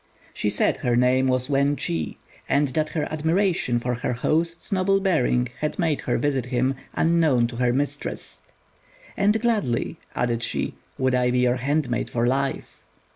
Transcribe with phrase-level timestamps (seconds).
[0.33, 2.15] She said her name was Wên chi,
[2.49, 7.45] and that her admiration for her host's noble bearing had made her visit him, unknown
[7.49, 8.41] to her mistress.
[9.15, 12.81] "And gladly," added she, "would I be your handmaid for life."